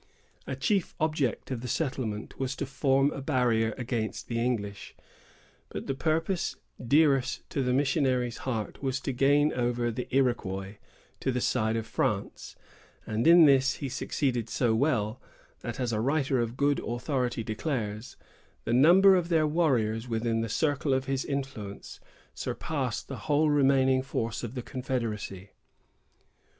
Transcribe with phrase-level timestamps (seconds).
[0.47, 4.95] A chief object of the settlement was to form a barrier against the English;
[5.69, 10.77] but the purpose dearest to the missionary's heart was to gain over the Iroquois
[11.19, 12.55] to the side of France;
[13.05, 15.21] and in this he succeeded so well,
[15.59, 18.17] that, as a writer of good authority declares,
[18.63, 21.99] the number of their warriors within the circle of his influence
[22.33, 25.51] surpassed the whole remaining force of the confederacy.